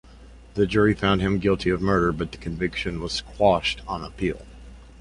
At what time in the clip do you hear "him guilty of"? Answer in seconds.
1.21-1.79